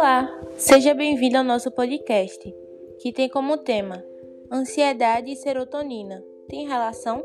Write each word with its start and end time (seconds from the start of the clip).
Olá, 0.00 0.34
seja 0.56 0.94
bem-vindo 0.94 1.36
ao 1.36 1.44
nosso 1.44 1.70
podcast, 1.70 2.54
que 3.02 3.12
tem 3.12 3.28
como 3.28 3.58
tema 3.58 4.02
Ansiedade 4.50 5.30
e 5.30 5.36
serotonina. 5.36 6.24
Tem 6.48 6.66
relação? 6.66 7.22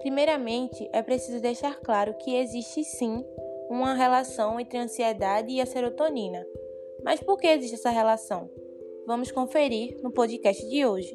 Primeiramente, 0.00 0.88
é 0.94 1.02
preciso 1.02 1.42
deixar 1.42 1.78
claro 1.80 2.14
que 2.14 2.36
existe 2.36 2.84
sim 2.84 3.22
uma 3.68 3.92
relação 3.92 4.58
entre 4.58 4.78
a 4.78 4.84
ansiedade 4.84 5.52
e 5.52 5.60
a 5.60 5.66
serotonina. 5.66 6.42
Mas 7.04 7.22
por 7.22 7.36
que 7.36 7.46
existe 7.46 7.74
essa 7.74 7.90
relação? 7.90 8.50
Vamos 9.06 9.30
conferir 9.30 10.00
no 10.02 10.10
podcast 10.10 10.66
de 10.70 10.86
hoje. 10.86 11.14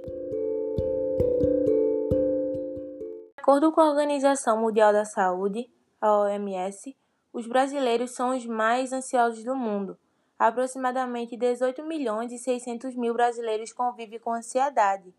De 3.35 3.41
acordo 3.41 3.71
com 3.71 3.81
a 3.81 3.89
Organização 3.89 4.61
Mundial 4.61 4.93
da 4.93 5.03
Saúde, 5.03 5.67
a 5.99 6.15
OMS, 6.21 6.95
os 7.33 7.47
brasileiros 7.47 8.11
são 8.11 8.37
os 8.37 8.45
mais 8.45 8.93
ansiosos 8.93 9.43
do 9.43 9.55
mundo. 9.55 9.97
Aproximadamente 10.37 11.37
18 11.37 11.81
milhões 11.83 12.31
e 12.31 12.37
600 12.37 12.93
mil 12.95 13.13
brasileiros 13.13 13.71
convivem 13.71 14.19
com 14.19 14.33
ansiedade. 14.33 15.13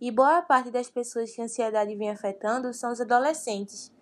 E 0.00 0.10
boa 0.10 0.42
parte 0.42 0.70
das 0.72 0.90
pessoas 0.90 1.32
que 1.32 1.40
a 1.40 1.44
ansiedade 1.44 1.94
vem 1.94 2.10
afetando 2.10 2.74
são 2.74 2.90
os 2.92 3.00
adolescentes, 3.00 3.92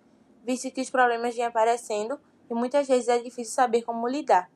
visto 0.43 0.71
que 0.71 0.81
os 0.81 0.89
problemas 0.89 1.37
vêm 1.37 1.45
aparecendo 1.45 2.19
e 2.51 2.55
muitas 2.55 2.89
vezes 2.89 3.09
é 3.09 3.19
difícil 3.19 3.53
saber 3.53 3.83
como 3.83 4.09
lidar. 4.09 4.51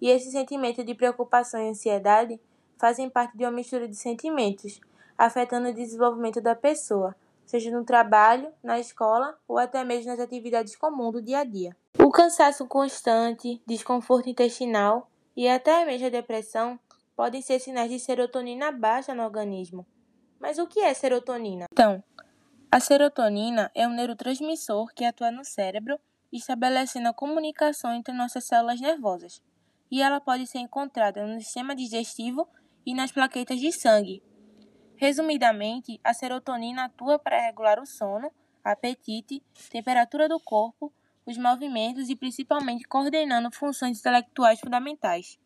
E 0.00 0.08
esse 0.08 0.30
sentimento 0.30 0.84
de 0.84 0.94
preocupação 0.94 1.60
e 1.60 1.68
ansiedade 1.68 2.40
fazem 2.78 3.10
parte 3.10 3.36
de 3.36 3.44
uma 3.44 3.50
mistura 3.50 3.88
de 3.88 3.96
sentimentos, 3.96 4.80
afetando 5.18 5.68
o 5.68 5.74
desenvolvimento 5.74 6.40
da 6.40 6.54
pessoa, 6.54 7.14
seja 7.44 7.70
no 7.70 7.84
trabalho, 7.84 8.52
na 8.62 8.78
escola 8.78 9.36
ou 9.48 9.58
até 9.58 9.84
mesmo 9.84 10.12
nas 10.12 10.20
atividades 10.20 10.76
comuns 10.76 11.12
do 11.12 11.20
dia 11.20 11.40
a 11.40 11.44
dia. 11.44 11.76
O 11.98 12.10
cansaço 12.10 12.66
constante, 12.66 13.60
desconforto 13.66 14.30
intestinal 14.30 15.10
e 15.36 15.48
até 15.48 15.84
mesmo 15.84 16.06
a 16.06 16.10
depressão 16.10 16.78
podem 17.16 17.42
ser 17.42 17.58
sinais 17.58 17.90
de 17.90 17.98
serotonina 17.98 18.72
baixa 18.72 19.14
no 19.14 19.22
organismo. 19.22 19.86
Mas 20.38 20.58
o 20.58 20.66
que 20.66 20.80
é 20.80 20.94
serotonina? 20.94 21.66
Então, 21.70 22.02
a 22.72 22.80
serotonina 22.80 23.70
é 23.74 23.86
um 23.86 23.92
neurotransmissor 23.92 24.92
que 24.94 25.04
atua 25.04 25.30
no 25.30 25.44
cérebro, 25.44 25.98
estabelecendo 26.32 27.08
a 27.08 27.12
comunicação 27.12 27.92
entre 27.92 28.14
nossas 28.14 28.44
células 28.44 28.80
nervosas, 28.80 29.42
e 29.90 30.00
ela 30.00 30.20
pode 30.20 30.46
ser 30.46 30.60
encontrada 30.60 31.26
no 31.26 31.38
sistema 31.40 31.74
digestivo 31.74 32.48
e 32.86 32.94
nas 32.94 33.12
plaquetas 33.12 33.58
de 33.58 33.72
sangue. 33.72 34.22
Resumidamente, 34.96 36.00
a 36.04 36.14
serotonina 36.14 36.84
atua 36.84 37.18
para 37.18 37.40
regular 37.40 37.80
o 37.80 37.86
sono, 37.86 38.30
apetite, 38.62 39.42
temperatura 39.70 40.28
do 40.28 40.38
corpo, 40.38 40.92
os 41.26 41.36
movimentos 41.38 42.08
e 42.08 42.16
principalmente 42.16 42.88
coordenando 42.88 43.50
funções 43.52 43.98
intelectuais 43.98 44.60
fundamentais 44.60 45.38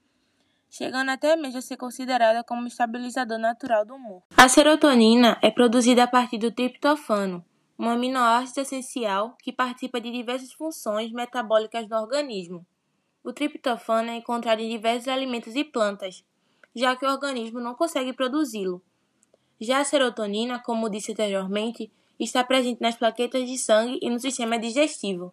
chegando 0.76 1.08
até 1.10 1.36
mesmo 1.36 1.58
a 1.58 1.62
ser 1.62 1.76
considerada 1.76 2.42
como 2.42 2.66
estabilizador 2.66 3.38
natural 3.38 3.84
do 3.84 3.94
humor. 3.94 4.24
A 4.36 4.48
serotonina 4.48 5.38
é 5.40 5.48
produzida 5.48 6.02
a 6.02 6.08
partir 6.08 6.36
do 6.36 6.50
triptofano, 6.50 7.44
um 7.78 7.88
aminoácido 7.88 8.60
essencial 8.60 9.36
que 9.40 9.52
participa 9.52 10.00
de 10.00 10.10
diversas 10.10 10.52
funções 10.52 11.12
metabólicas 11.12 11.88
no 11.88 11.96
organismo. 11.96 12.66
O 13.22 13.32
triptofano 13.32 14.10
é 14.10 14.16
encontrado 14.16 14.58
em 14.60 14.68
diversos 14.68 15.06
alimentos 15.06 15.54
e 15.54 15.62
plantas, 15.62 16.24
já 16.74 16.96
que 16.96 17.06
o 17.06 17.08
organismo 17.08 17.60
não 17.60 17.76
consegue 17.76 18.12
produzi-lo. 18.12 18.82
Já 19.60 19.78
a 19.78 19.84
serotonina, 19.84 20.58
como 20.58 20.90
disse 20.90 21.12
anteriormente, 21.12 21.88
está 22.18 22.42
presente 22.42 22.80
nas 22.80 22.96
plaquetas 22.96 23.48
de 23.48 23.56
sangue 23.56 24.00
e 24.02 24.10
no 24.10 24.18
sistema 24.18 24.58
digestivo. 24.58 25.32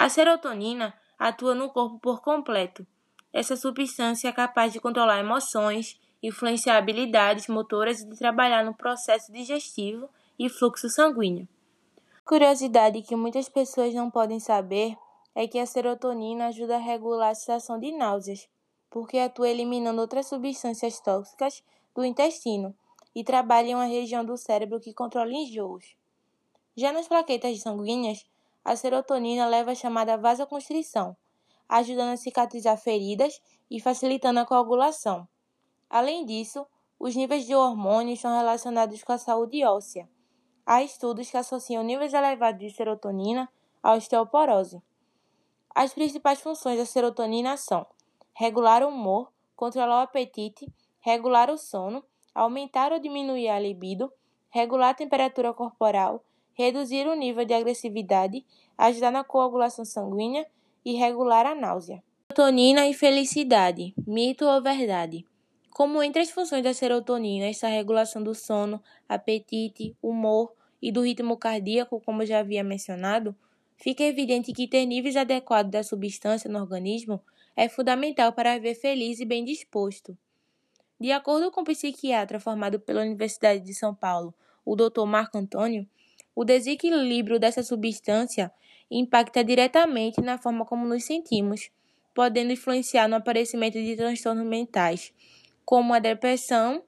A 0.00 0.08
serotonina 0.08 0.94
atua 1.18 1.54
no 1.54 1.68
corpo 1.68 1.98
por 1.98 2.22
completo, 2.22 2.86
essa 3.30 3.54
substância 3.54 4.28
é 4.28 4.32
capaz 4.32 4.72
de 4.72 4.80
controlar 4.80 5.18
emoções, 5.18 6.00
influenciar 6.22 6.78
habilidades 6.78 7.48
motoras 7.48 8.00
e 8.00 8.08
de 8.08 8.16
trabalhar 8.16 8.64
no 8.64 8.72
processo 8.72 9.30
digestivo 9.30 10.08
e 10.38 10.48
fluxo 10.48 10.88
sanguíneo. 10.88 11.46
Curiosidade 12.24 13.02
que 13.02 13.14
muitas 13.14 13.50
pessoas 13.50 13.92
não 13.92 14.10
podem 14.10 14.40
saber 14.40 14.96
é 15.34 15.46
que 15.46 15.58
a 15.58 15.66
serotonina 15.66 16.46
ajuda 16.46 16.76
a 16.76 16.80
regular 16.80 17.32
a 17.32 17.34
sensação 17.34 17.78
de 17.78 17.92
náuseas, 17.92 18.48
porque 18.88 19.18
atua 19.18 19.50
eliminando 19.50 20.00
outras 20.00 20.28
substâncias 20.28 20.98
tóxicas 20.98 21.62
do 21.94 22.06
intestino 22.06 22.74
e 23.14 23.22
trabalha 23.22 23.68
em 23.68 23.74
uma 23.74 23.84
região 23.84 24.24
do 24.24 24.38
cérebro 24.38 24.80
que 24.80 24.94
controla 24.94 25.30
enjoos. 25.30 25.94
Já 26.74 26.90
nas 26.90 27.06
plaquetas 27.06 27.60
sanguíneas, 27.60 28.24
a 28.64 28.76
serotonina 28.76 29.46
leva 29.46 29.72
a 29.72 29.74
chamada 29.74 30.16
vasoconstrição, 30.16 31.16
ajudando 31.68 32.12
a 32.12 32.16
cicatrizar 32.16 32.76
feridas 32.76 33.40
e 33.70 33.80
facilitando 33.80 34.40
a 34.40 34.46
coagulação. 34.46 35.26
Além 35.88 36.24
disso, 36.24 36.66
os 36.98 37.16
níveis 37.16 37.46
de 37.46 37.54
hormônios 37.54 38.18
estão 38.18 38.36
relacionados 38.36 39.02
com 39.02 39.12
a 39.12 39.18
saúde 39.18 39.64
óssea. 39.64 40.08
Há 40.66 40.82
estudos 40.82 41.30
que 41.30 41.36
associam 41.36 41.82
níveis 41.82 42.12
elevados 42.12 42.60
de 42.60 42.70
serotonina 42.70 43.48
à 43.82 43.94
osteoporose. 43.94 44.82
As 45.74 45.94
principais 45.94 46.40
funções 46.40 46.78
da 46.78 46.84
serotonina 46.84 47.56
são 47.56 47.86
regular 48.34 48.82
o 48.82 48.88
humor, 48.88 49.32
controlar 49.56 50.00
o 50.00 50.02
apetite, 50.02 50.72
regular 51.00 51.50
o 51.50 51.56
sono, 51.56 52.04
aumentar 52.34 52.92
ou 52.92 52.98
diminuir 52.98 53.48
a 53.48 53.58
libido, 53.58 54.12
regular 54.50 54.90
a 54.90 54.94
temperatura 54.94 55.52
corporal, 55.52 56.22
reduzir 56.60 57.06
o 57.06 57.14
nível 57.14 57.44
de 57.44 57.54
agressividade, 57.54 58.44
ajudar 58.76 59.10
na 59.10 59.24
coagulação 59.24 59.84
sanguínea 59.84 60.46
e 60.84 60.94
regular 60.94 61.46
a 61.46 61.54
náusea. 61.54 62.02
Serotonina 62.30 62.86
e 62.86 62.94
felicidade, 62.94 63.94
mito 64.06 64.44
ou 64.44 64.62
verdade? 64.62 65.24
Como 65.70 66.02
entre 66.02 66.22
as 66.22 66.30
funções 66.30 66.62
da 66.62 66.74
serotonina 66.74 67.48
está 67.48 67.66
a 67.66 67.70
regulação 67.70 68.22
do 68.22 68.34
sono, 68.34 68.82
apetite, 69.08 69.96
humor 70.02 70.52
e 70.80 70.92
do 70.92 71.02
ritmo 71.02 71.36
cardíaco, 71.36 72.00
como 72.04 72.24
já 72.24 72.40
havia 72.40 72.62
mencionado, 72.62 73.34
fica 73.76 74.02
evidente 74.04 74.52
que 74.52 74.68
ter 74.68 74.84
níveis 74.84 75.16
adequados 75.16 75.72
da 75.72 75.82
substância 75.82 76.50
no 76.50 76.60
organismo 76.60 77.20
é 77.56 77.68
fundamental 77.68 78.32
para 78.32 78.54
viver 78.54 78.74
feliz 78.74 79.20
e 79.20 79.24
bem 79.24 79.44
disposto. 79.44 80.16
De 81.00 81.12
acordo 81.12 81.50
com 81.50 81.62
o 81.62 81.64
psiquiatra 81.64 82.38
formado 82.38 82.78
pela 82.78 83.00
Universidade 83.00 83.64
de 83.64 83.74
São 83.74 83.94
Paulo, 83.94 84.34
o 84.64 84.76
Dr. 84.76 85.06
Marco 85.06 85.38
Antônio, 85.38 85.88
o 86.40 86.44
desequilíbrio 86.44 87.38
dessa 87.38 87.62
substância 87.62 88.50
impacta 88.90 89.44
diretamente 89.44 90.22
na 90.22 90.38
forma 90.38 90.64
como 90.64 90.86
nos 90.86 91.04
sentimos, 91.04 91.70
podendo 92.14 92.50
influenciar 92.50 93.06
no 93.08 93.16
aparecimento 93.16 93.74
de 93.74 93.94
transtornos 93.94 94.46
mentais, 94.46 95.12
como 95.66 95.92
a 95.92 95.98
depressão 95.98 96.82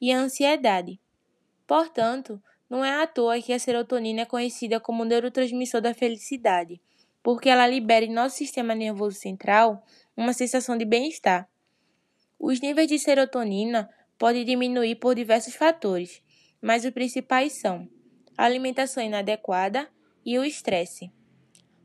e 0.00 0.12
a 0.12 0.20
ansiedade. 0.20 1.00
Portanto, 1.66 2.40
não 2.70 2.84
é 2.84 3.02
à 3.02 3.08
toa 3.08 3.42
que 3.42 3.52
a 3.52 3.58
serotonina 3.58 4.22
é 4.22 4.24
conhecida 4.24 4.78
como 4.78 5.04
neurotransmissor 5.04 5.80
da 5.80 5.92
felicidade, 5.92 6.80
porque 7.24 7.48
ela 7.48 7.66
libera 7.66 8.04
em 8.04 8.12
nosso 8.12 8.36
sistema 8.36 8.72
nervoso 8.72 9.18
central 9.18 9.82
uma 10.16 10.32
sensação 10.32 10.78
de 10.78 10.84
bem-estar. 10.84 11.48
Os 12.38 12.60
níveis 12.60 12.86
de 12.86 13.00
serotonina 13.00 13.90
podem 14.16 14.44
diminuir 14.44 14.94
por 14.94 15.16
diversos 15.16 15.56
fatores, 15.56 16.22
mas 16.62 16.84
os 16.84 16.92
principais 16.92 17.54
são 17.54 17.88
a 18.36 18.44
alimentação 18.44 19.02
inadequada 19.02 19.88
e 20.24 20.38
o 20.38 20.44
estresse. 20.44 21.10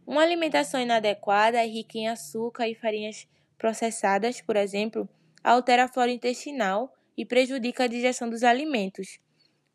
Uma 0.05 0.23
alimentação 0.23 0.81
inadequada, 0.81 1.61
rica 1.61 1.97
em 1.97 2.07
açúcar 2.07 2.67
e 2.67 2.75
farinhas 2.75 3.27
processadas, 3.57 4.41
por 4.41 4.55
exemplo, 4.55 5.07
altera 5.43 5.85
a 5.85 5.87
flora 5.87 6.11
intestinal 6.11 6.93
e 7.15 7.25
prejudica 7.25 7.83
a 7.83 7.87
digestão 7.87 8.29
dos 8.29 8.43
alimentos. 8.43 9.19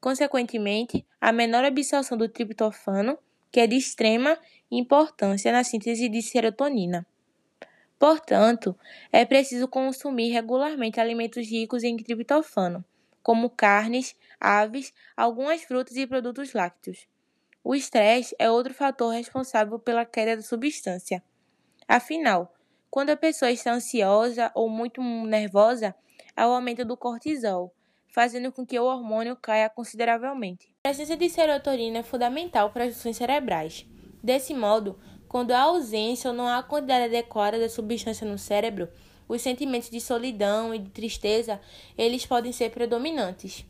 Consequentemente, 0.01 1.07
a 1.21 1.33
menor 1.33 1.65
absorção 1.65 2.19
do 2.19 2.29
triptofano, 2.29 3.19
que 3.51 3.61
é 3.61 3.67
de 3.67 3.77
extrema 3.77 4.37
importância 4.71 5.53
na 5.53 5.65
síntese 5.65 6.09
de 6.09 6.21
serotonina. 6.21 7.07
Portanto, 7.99 8.79
é 9.11 9.25
preciso 9.25 9.67
consumir 9.67 10.31
regularmente 10.31 11.01
alimentos 11.01 11.49
ricos 11.49 11.83
em 11.83 11.97
triptofano, 11.97 12.85
como 13.27 13.51
carnes, 13.51 14.15
aves, 14.41 14.95
algumas 15.17 15.65
frutas 15.65 15.97
e 15.97 16.07
produtos 16.07 16.53
lácteos. 16.53 17.09
O 17.65 17.75
estresse 17.75 18.37
é 18.39 18.49
outro 18.49 18.73
fator 18.73 19.13
responsável 19.13 19.81
pela 19.81 20.05
queda 20.05 20.37
da 20.37 20.43
substância. 20.43 21.21
Afinal, 21.89 22.55
quando 22.89 23.11
a 23.11 23.17
pessoa 23.17 23.51
está 23.51 23.73
ansiosa 23.73 24.53
ou 24.55 24.71
muito 24.71 25.03
nervosa, 25.03 25.93
há 26.37 26.47
o 26.47 26.53
aumento 26.53 26.85
do 26.85 26.97
cortisol, 26.97 27.75
fazendo 28.07 28.53
com 28.53 28.65
que 28.65 28.79
o 28.79 28.85
hormônio 28.85 29.35
caia 29.35 29.69
consideravelmente. 29.69 30.73
A 30.85 30.91
presença 30.91 31.17
de 31.17 31.29
serotonina 31.29 31.99
é 31.99 32.03
fundamental 32.05 32.71
para 32.71 32.85
as 32.85 32.95
funções 32.95 33.17
cerebrais. 33.17 33.85
Desse 34.23 34.55
modo, 34.55 35.01
quando 35.27 35.51
há 35.51 35.63
ausência 35.63 36.31
ou 36.31 36.37
não 36.37 36.47
há 36.47 36.63
quantidade 36.63 37.07
adequada 37.07 37.59
da 37.59 37.69
substância 37.69 38.25
no 38.25 38.39
cérebro, 38.39 38.89
os 39.29 39.43
sentimentos 39.43 39.91
de 39.91 40.01
solidão 40.01 40.75
e 40.75 40.79
de 40.79 40.91
tristeza, 40.91 41.61
eles 41.97 42.25
podem 42.27 42.53
ser 42.53 42.71
predominantes. 42.71 43.65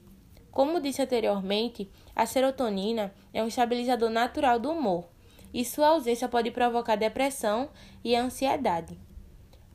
Como 0.51 0.81
disse 0.81 1.03
anteriormente, 1.03 1.91
a 2.15 2.25
serotonina 2.25 3.13
é 3.33 3.43
um 3.43 3.49
estabilizador 3.49 4.11
natural 4.11 4.59
do 4.59 4.71
humor 4.71 5.05
e 5.53 5.65
sua 5.65 5.89
ausência 5.89 6.29
pode 6.29 6.51
provocar 6.51 6.97
depressão 6.97 7.69
e 8.05 8.15
ansiedade. 8.15 8.99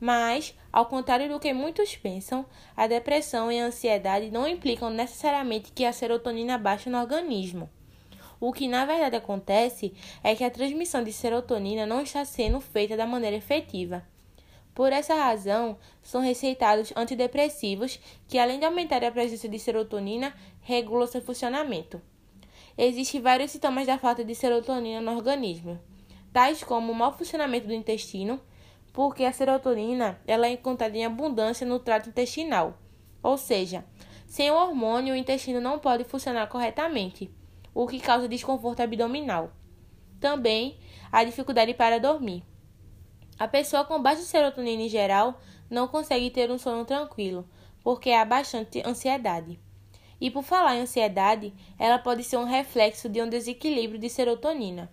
Mas, 0.00 0.56
ao 0.72 0.86
contrário 0.86 1.28
do 1.28 1.38
que 1.38 1.52
muitos 1.52 1.94
pensam, 1.94 2.44
a 2.76 2.88
depressão 2.88 3.52
e 3.52 3.60
a 3.60 3.66
ansiedade 3.66 4.30
não 4.32 4.48
implicam 4.48 4.90
necessariamente 4.90 5.70
que 5.72 5.84
a 5.84 5.92
serotonina 5.92 6.58
baixe 6.58 6.90
no 6.90 6.98
organismo. 6.98 7.70
O 8.40 8.52
que 8.52 8.66
na 8.66 8.84
verdade 8.84 9.14
acontece 9.14 9.94
é 10.24 10.34
que 10.34 10.42
a 10.42 10.50
transmissão 10.50 11.04
de 11.04 11.12
serotonina 11.12 11.86
não 11.86 12.00
está 12.00 12.24
sendo 12.24 12.60
feita 12.60 12.96
da 12.96 13.06
maneira 13.06 13.36
efetiva. 13.36 14.04
Por 14.74 14.92
essa 14.92 15.14
razão, 15.14 15.76
são 16.02 16.22
receitados 16.22 16.92
antidepressivos 16.96 18.00
que, 18.26 18.38
além 18.38 18.58
de 18.58 18.64
aumentar 18.64 19.04
a 19.04 19.10
presença 19.10 19.48
de 19.48 19.58
serotonina, 19.58 20.34
regulam 20.62 21.06
seu 21.06 21.20
funcionamento. 21.20 22.00
Existem 22.76 23.20
vários 23.20 23.50
sintomas 23.50 23.86
da 23.86 23.98
falta 23.98 24.24
de 24.24 24.34
serotonina 24.34 25.00
no 25.00 25.14
organismo, 25.14 25.78
tais 26.32 26.64
como 26.64 26.90
o 26.90 26.94
mau 26.94 27.12
funcionamento 27.12 27.66
do 27.66 27.74
intestino, 27.74 28.40
porque 28.94 29.24
a 29.24 29.32
serotonina 29.32 30.18
ela 30.26 30.46
é 30.46 30.52
encontrada 30.52 30.96
em 30.96 31.04
abundância 31.04 31.66
no 31.66 31.78
trato 31.78 32.08
intestinal. 32.08 32.78
Ou 33.22 33.36
seja, 33.36 33.84
sem 34.26 34.50
o 34.50 34.54
hormônio, 34.54 35.12
o 35.12 35.16
intestino 35.16 35.60
não 35.60 35.78
pode 35.78 36.04
funcionar 36.04 36.48
corretamente, 36.48 37.30
o 37.74 37.86
que 37.86 38.00
causa 38.00 38.26
desconforto 38.26 38.80
abdominal. 38.80 39.52
Também 40.18 40.78
a 41.10 41.22
dificuldade 41.24 41.74
para 41.74 42.00
dormir. 42.00 42.42
A 43.38 43.48
pessoa 43.48 43.84
com 43.84 44.00
baixa 44.00 44.22
serotonina 44.22 44.82
em 44.82 44.88
geral 44.88 45.40
não 45.68 45.88
consegue 45.88 46.30
ter 46.30 46.50
um 46.50 46.58
sono 46.58 46.84
tranquilo, 46.84 47.48
porque 47.82 48.10
há 48.10 48.24
bastante 48.24 48.82
ansiedade. 48.86 49.58
E 50.20 50.30
por 50.30 50.44
falar 50.44 50.76
em 50.76 50.82
ansiedade, 50.82 51.52
ela 51.78 51.98
pode 51.98 52.22
ser 52.22 52.36
um 52.36 52.44
reflexo 52.44 53.08
de 53.08 53.20
um 53.20 53.28
desequilíbrio 53.28 53.98
de 53.98 54.08
serotonina. 54.08 54.90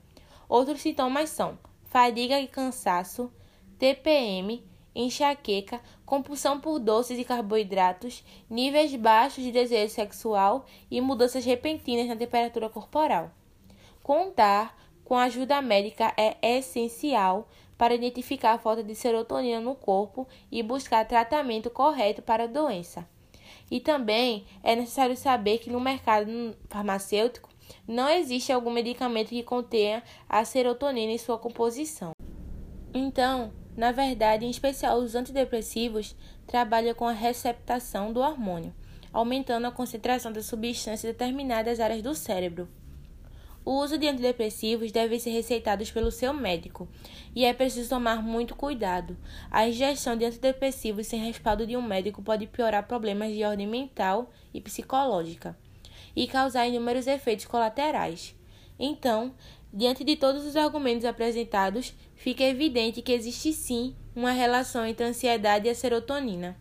Outros 0.47 0.81
sintomas 0.81 1.29
são 1.29 1.59
fadiga 1.83 2.39
e 2.39 2.47
cansaço, 2.47 3.31
TPM, 3.77 4.63
enxaqueca, 4.95 5.79
compulsão 6.05 6.59
por 6.59 6.79
doces 6.79 7.19
e 7.19 7.23
carboidratos, 7.23 8.23
níveis 8.49 8.95
baixos 8.95 9.43
de 9.43 9.51
desejo 9.51 9.93
sexual 9.93 10.65
e 10.89 10.99
mudanças 10.99 11.45
repentinas 11.45 12.07
na 12.07 12.15
temperatura 12.15 12.69
corporal. 12.69 13.31
Contar 14.01 14.75
com 15.05 15.15
ajuda 15.17 15.61
médica 15.61 16.13
é 16.17 16.57
essencial 16.57 17.47
para 17.79 17.95
identificar 17.95 18.51
a 18.51 18.57
falta 18.57 18.83
de 18.83 18.93
serotonina 18.93 19.61
no 19.61 19.73
corpo 19.73 20.27
e 20.51 20.61
buscar 20.61 21.07
tratamento 21.07 21.69
correto 21.69 22.21
para 22.21 22.43
a 22.43 22.47
doença. 22.47 23.07
E 23.71 23.79
também 23.79 24.45
é 24.61 24.75
necessário 24.75 25.15
saber 25.15 25.59
que 25.59 25.69
no 25.69 25.79
mercado 25.79 26.29
farmacêutico 26.67 27.49
não 27.87 28.09
existe 28.09 28.51
algum 28.51 28.69
medicamento 28.69 29.29
que 29.29 29.43
contenha 29.43 30.03
a 30.27 30.43
serotonina 30.43 31.13
em 31.13 31.17
sua 31.17 31.37
composição. 31.37 32.11
Então, 32.93 33.53
na 33.77 33.93
verdade, 33.93 34.45
em 34.45 34.49
especial 34.49 34.97
os 34.97 35.15
antidepressivos 35.15 36.17
trabalham 36.45 36.93
com 36.93 37.07
a 37.07 37.13
receptação 37.13 38.11
do 38.11 38.19
hormônio, 38.19 38.75
aumentando 39.13 39.67
a 39.67 39.71
concentração 39.71 40.33
da 40.33 40.43
substância 40.43 41.07
em 41.07 41.11
determinadas 41.11 41.79
áreas 41.79 42.01
do 42.01 42.13
cérebro. 42.13 42.67
O 43.65 43.73
uso 43.73 43.97
de 43.97 44.07
antidepressivos 44.07 44.91
deve 44.91 45.19
ser 45.19 45.31
receitado 45.31 45.85
pelo 45.93 46.11
seu 46.11 46.33
médico 46.33 46.87
e 47.35 47.45
é 47.45 47.53
preciso 47.53 47.89
tomar 47.89 48.23
muito 48.23 48.55
cuidado. 48.55 49.17
A 49.51 49.67
ingestão 49.67 50.15
de 50.15 50.25
antidepressivos 50.25 51.07
sem 51.07 51.19
respaldo 51.19 51.67
de 51.67 51.77
um 51.77 51.81
médico 51.81 52.21
pode 52.21 52.47
piorar 52.47 52.87
problemas 52.87 53.33
de 53.33 53.43
ordem 53.43 53.67
mental 53.67 54.31
e 54.53 54.61
psicológica 54.61 55.57
e 56.15 56.27
causar 56.27 56.67
inúmeros 56.67 57.05
efeitos 57.05 57.45
colaterais. 57.45 58.35
Então, 58.79 59.33
diante 59.73 60.03
de 60.03 60.15
todos 60.15 60.45
os 60.45 60.55
argumentos 60.55 61.05
apresentados, 61.05 61.93
fica 62.15 62.43
evidente 62.43 63.01
que 63.01 63.11
existe 63.11 63.53
sim 63.53 63.95
uma 64.15 64.31
relação 64.31 64.85
entre 64.85 65.05
a 65.05 65.09
ansiedade 65.09 65.67
e 65.67 65.69
a 65.69 65.75
serotonina, 65.75 66.57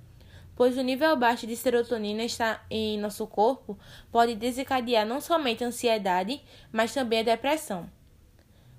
pois 0.59 0.77
o 0.77 0.83
nível 0.83 1.15
baixo 1.17 1.47
de 1.47 1.55
serotonina 1.55 2.25
está 2.25 2.61
em 2.69 2.99
nosso 2.99 3.25
corpo 3.29 3.79
pode 4.11 4.35
desencadear 4.35 5.07
não 5.07 5.21
somente 5.21 5.63
a 5.63 5.69
ansiedade, 5.69 6.43
mas 6.73 6.93
também 6.93 7.21
a 7.21 7.23
depressão. 7.23 7.89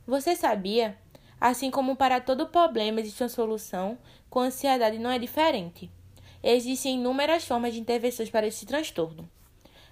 Você 0.06 0.36
sabia? 0.36 0.98
Assim 1.40 1.72
como 1.72 1.96
para 1.96 2.20
todo 2.20 2.48
problema 2.48 3.00
existe 3.00 3.24
uma 3.24 3.30
solução, 3.30 3.98
com 4.30 4.42
a 4.42 4.48
ansiedade 4.48 5.00
não 5.00 5.10
é 5.10 5.18
diferente. 5.18 5.90
Existem 6.44 6.96
inúmeras 6.96 7.46
formas 7.46 7.74
de 7.74 7.80
intervenções 7.80 8.30
para 8.30 8.46
esse 8.46 8.66
transtorno. 8.66 9.30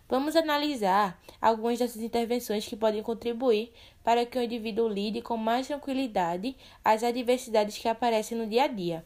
Vamos 0.10 0.36
analisar 0.36 1.18
algumas 1.42 1.80
dessas 1.80 2.01
intervenções 2.01 2.68
que 2.68 2.75
podem 2.75 3.01
contribuir 3.01 3.72
para 4.04 4.25
que 4.25 4.38
o 4.38 4.44
indivíduo 4.44 4.90
lide 4.90 5.22
com 5.22 5.38
mais 5.38 5.68
tranquilidade 5.68 6.54
as 6.83 7.01
adversidades 7.01 7.78
que 7.78 7.88
aparecem 7.88 8.38
no 8.38 8.45
dia 8.45 8.66
a 8.66 8.68
dia. 8.68 9.06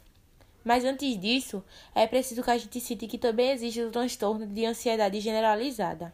Mas 0.64 0.86
antes 0.86 1.20
disso, 1.20 1.64
é 1.96 2.06
preciso 2.06 2.44
que 2.44 2.52
a 2.52 2.58
gente 2.58 2.80
cite 2.80 3.08
que 3.08 3.18
também 3.18 3.52
existe 3.52 3.82
o 3.82 3.92
transtorno 3.92 4.46
de 4.46 4.66
ansiedade 4.66 5.20
generalizada. 5.20 6.14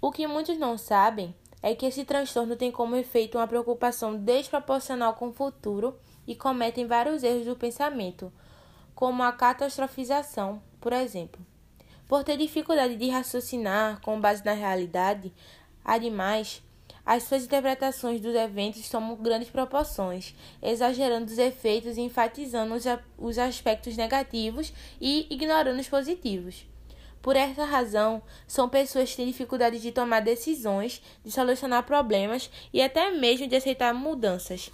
O 0.00 0.12
que 0.12 0.26
muitos 0.26 0.56
não 0.58 0.78
sabem 0.78 1.34
é 1.62 1.74
que 1.74 1.86
esse 1.86 2.04
transtorno 2.04 2.54
tem 2.54 2.70
como 2.70 2.96
efeito 2.96 3.36
uma 3.36 3.48
preocupação 3.48 4.16
desproporcional 4.16 5.14
com 5.14 5.28
o 5.28 5.32
futuro 5.32 5.98
e 6.26 6.34
cometem 6.34 6.86
vários 6.86 7.24
erros 7.24 7.46
do 7.46 7.56
pensamento, 7.56 8.32
como 8.94 9.22
a 9.22 9.32
catastrofização, 9.32 10.62
por 10.80 10.92
exemplo. 10.92 11.44
Por 12.06 12.22
ter 12.22 12.36
dificuldade 12.36 12.96
de 12.96 13.08
raciocinar 13.08 14.00
com 14.00 14.20
base 14.20 14.44
na 14.44 14.52
realidade, 14.52 15.32
ademais, 15.84 16.62
as 17.08 17.22
suas 17.22 17.44
interpretações 17.44 18.20
dos 18.20 18.34
eventos 18.34 18.86
tomam 18.90 19.16
grandes 19.16 19.48
proporções, 19.48 20.34
exagerando 20.62 21.32
os 21.32 21.38
efeitos 21.38 21.96
e 21.96 22.02
enfatizando 22.02 22.74
os 23.16 23.38
aspectos 23.38 23.96
negativos 23.96 24.74
e 25.00 25.26
ignorando 25.30 25.80
os 25.80 25.88
positivos. 25.88 26.66
Por 27.22 27.34
essa 27.34 27.64
razão, 27.64 28.20
são 28.46 28.68
pessoas 28.68 29.08
que 29.08 29.16
têm 29.16 29.26
dificuldade 29.26 29.80
de 29.80 29.90
tomar 29.90 30.20
decisões, 30.20 31.00
de 31.24 31.32
solucionar 31.32 31.82
problemas 31.84 32.50
e 32.74 32.82
até 32.82 33.10
mesmo 33.10 33.46
de 33.46 33.56
aceitar 33.56 33.94
mudanças. 33.94 34.70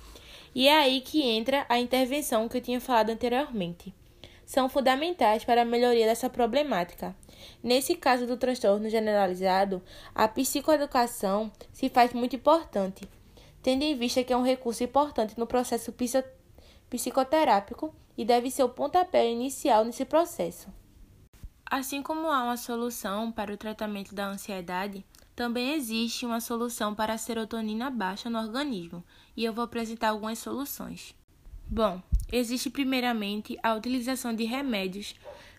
E 0.52 0.66
é 0.66 0.75
aí 0.75 1.02
que 1.02 1.22
entra 1.22 1.64
a 1.69 1.78
intervenção 1.78 2.48
que 2.48 2.56
eu 2.56 2.60
tinha 2.60 2.80
falado 2.80 3.10
anteriormente. 3.10 3.94
São 4.44 4.69
fundamentais 4.69 5.44
para 5.44 5.62
a 5.62 5.64
melhoria 5.64 6.04
dessa 6.04 6.28
problemática. 6.28 7.14
Nesse 7.62 7.94
caso 7.94 8.26
do 8.26 8.37
transtorno 8.37 8.88
generalizado, 8.88 9.82
a 10.14 10.29
psicoeducação 10.29 11.50
se 11.73 11.88
faz 11.88 12.12
muito 12.12 12.37
importante, 12.37 13.08
tendo 13.62 13.82
em 13.82 13.96
vista 13.96 14.23
que 14.23 14.32
é 14.32 14.37
um 14.37 14.43
recurso 14.43 14.85
importante 14.85 15.38
no 15.38 15.46
processo 15.46 15.93
psicoterápico 16.91 17.95
e 18.16 18.25
deve 18.25 18.50
ser 18.50 18.62
o 18.62 18.68
pontapé 18.68 19.30
inicial 19.30 19.85
nesse 19.85 20.04
processo. 20.04 20.68
Assim 21.64 22.02
como 22.02 22.28
há 22.28 22.45
uma 22.45 22.57
solução 22.57 23.33
para 23.33 23.52
o 23.52 23.57
tratamento 23.57 24.14
da 24.14 24.26
ansiedade, 24.26 25.04
também 25.35 25.73
existe 25.73 26.25
uma 26.25 26.40
solução 26.40 26.95
para 26.95 27.14
a 27.14 27.18
serotonina 27.18 27.90
baixa 27.90 28.30
no 28.30 28.38
organismo, 28.38 29.02
e 29.37 29.45
eu 29.45 29.52
vou 29.52 29.64
apresentar 29.64 30.11
algumas 30.11 30.38
soluções. 30.38 31.14
Bom, 31.66 32.00
existe 32.30 32.71
primeiramente 32.71 33.59
a 33.62 33.75
utilização 33.75 34.33
de 34.35 34.45
remédios 34.45 35.16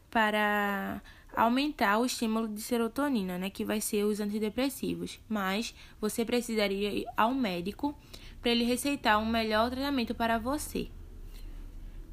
para 0.10 1.02
aumentar 1.36 2.00
o 2.00 2.06
estímulo 2.06 2.48
de 2.48 2.62
serotonina, 2.62 3.38
né, 3.38 3.50
que 3.50 3.66
vai 3.66 3.82
ser 3.82 4.04
os 4.04 4.20
antidepressivos. 4.20 5.20
Mas 5.28 5.76
você 6.00 6.24
precisaria 6.24 6.94
ir 6.94 7.06
ao 7.16 7.34
médico 7.34 7.98
para 8.42 8.52
ele 8.52 8.64
receitar 8.64 9.20
um 9.20 9.26
melhor 9.26 9.70
tratamento 9.70 10.14
para 10.14 10.38
você. 10.38 10.90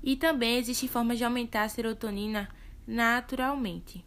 E 0.02 0.16
também 0.16 0.56
existem 0.56 0.88
formas 0.88 1.18
de 1.18 1.24
aumentar 1.24 1.62
a 1.62 1.68
serotonina 1.68 2.48
naturalmente. 2.86 4.04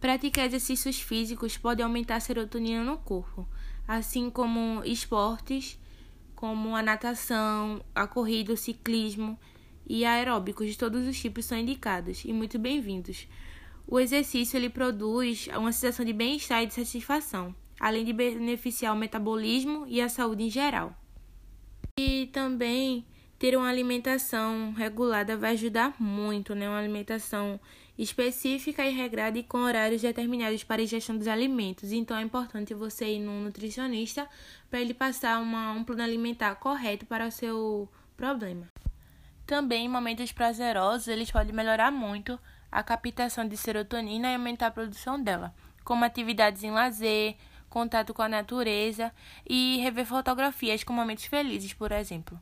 Praticar 0.00 0.46
exercícios 0.46 1.00
físicos 1.00 1.56
pode 1.56 1.82
aumentar 1.82 2.16
a 2.16 2.20
serotonina 2.20 2.84
no 2.84 2.98
corpo, 2.98 3.46
assim 3.86 4.28
como 4.28 4.84
esportes 4.84 5.78
como 6.36 6.76
a 6.76 6.82
natação, 6.82 7.82
a 7.94 8.06
corrida, 8.06 8.52
o 8.52 8.56
ciclismo 8.56 9.38
e 9.86 10.04
aeróbicos 10.04 10.66
de 10.68 10.76
todos 10.76 11.06
os 11.06 11.18
tipos 11.18 11.44
são 11.44 11.58
indicados 11.58 12.24
e 12.24 12.32
muito 12.32 12.58
bem-vindos. 12.58 13.28
O 13.86 14.00
exercício 14.00 14.56
ele 14.56 14.68
produz 14.68 15.48
uma 15.56 15.70
sensação 15.70 16.04
de 16.04 16.12
bem-estar 16.12 16.62
e 16.62 16.66
de 16.66 16.74
satisfação, 16.74 17.54
além 17.78 18.04
de 18.04 18.12
beneficiar 18.12 18.92
o 18.92 18.98
metabolismo 18.98 19.84
e 19.86 20.00
a 20.00 20.08
saúde 20.08 20.42
em 20.42 20.50
geral. 20.50 20.92
E 21.98 22.26
também 22.32 23.06
ter 23.38 23.56
uma 23.56 23.68
alimentação 23.68 24.72
regulada 24.72 25.36
vai 25.36 25.52
ajudar 25.52 25.94
muito, 26.00 26.54
né? 26.54 26.68
Uma 26.68 26.78
alimentação 26.78 27.60
específica 27.98 28.84
e 28.84 28.92
regrada 28.92 29.38
e 29.38 29.42
com 29.42 29.58
horários 29.58 30.02
determinados 30.02 30.64
para 30.64 30.82
a 30.82 30.84
ingestão 30.84 31.16
dos 31.16 31.28
alimentos. 31.28 31.92
Então 31.92 32.16
é 32.16 32.22
importante 32.22 32.74
você 32.74 33.06
ir 33.06 33.20
num 33.20 33.44
nutricionista 33.44 34.28
para 34.68 34.80
ele 34.80 34.94
passar 34.94 35.40
uma, 35.40 35.72
um 35.72 35.84
plano 35.84 36.02
alimentar 36.02 36.56
correto 36.56 37.06
para 37.06 37.26
o 37.26 37.30
seu 37.30 37.88
problema. 38.16 38.68
Também 39.46 39.84
em 39.84 39.88
momentos 39.88 40.32
prazerosos, 40.32 41.06
eles 41.06 41.30
podem 41.30 41.54
melhorar 41.54 41.92
muito 41.92 42.38
a 42.70 42.82
captação 42.82 43.46
de 43.46 43.56
serotonina 43.56 44.30
e 44.30 44.34
aumentar 44.34 44.66
a 44.66 44.70
produção 44.72 45.22
dela, 45.22 45.54
como 45.84 46.04
atividades 46.04 46.64
em 46.64 46.72
lazer, 46.72 47.36
contato 47.70 48.12
com 48.12 48.22
a 48.22 48.28
natureza 48.28 49.12
e 49.48 49.78
rever 49.78 50.04
fotografias 50.04 50.82
com 50.82 50.92
momentos 50.92 51.26
felizes, 51.26 51.72
por 51.72 51.92
exemplo. 51.92 52.40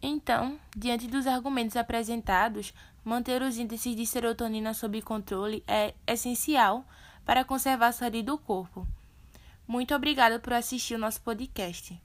Então, 0.00 0.58
diante 0.74 1.06
dos 1.06 1.26
argumentos 1.26 1.76
apresentados, 1.76 2.72
manter 3.04 3.42
os 3.42 3.58
índices 3.58 3.94
de 3.94 4.06
serotonina 4.06 4.72
sob 4.72 5.00
controle 5.02 5.62
é 5.66 5.94
essencial 6.06 6.86
para 7.24 7.44
conservar 7.44 7.88
a 7.88 7.92
saúde 7.92 8.22
do 8.22 8.38
corpo. 8.38 8.86
Muito 9.66 9.94
obrigada 9.94 10.38
por 10.38 10.52
assistir 10.52 10.94
o 10.94 10.98
nosso 10.98 11.20
podcast. 11.22 11.98